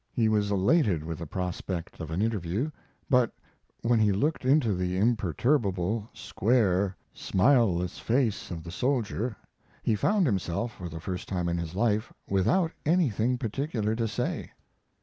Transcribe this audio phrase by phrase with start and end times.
[0.11, 2.71] He was elated with the prospect of an interview;
[3.07, 3.31] but
[3.83, 9.35] when he looked into the imperturbable, square, smileless face of the soldier
[9.83, 14.49] he found himself, for the first time in his life, without anything particular to say.